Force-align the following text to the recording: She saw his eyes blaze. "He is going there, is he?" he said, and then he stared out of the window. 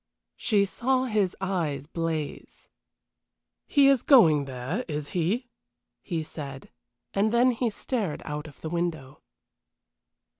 She 0.35 0.65
saw 0.65 1.05
his 1.05 1.37
eyes 1.39 1.85
blaze. 1.85 2.69
"He 3.67 3.87
is 3.87 4.01
going 4.01 4.45
there, 4.45 4.83
is 4.87 5.09
he?" 5.09 5.51
he 6.01 6.23
said, 6.23 6.71
and 7.13 7.31
then 7.31 7.51
he 7.51 7.69
stared 7.69 8.23
out 8.25 8.47
of 8.47 8.61
the 8.61 8.69
window. 8.71 9.21